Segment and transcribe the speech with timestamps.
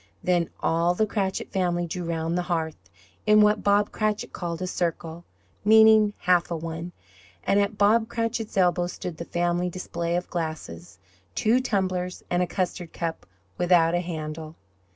[0.23, 2.89] Then all the Cratchit family drew round the hearth
[3.27, 5.25] in what Bob Cratchit called a circle,
[5.63, 6.91] meaning half a one;
[7.43, 10.97] and at Bob Cratchit's elbow stood the family display of glass
[11.35, 13.27] two tumblers and a custard cup
[13.59, 14.55] without a handle.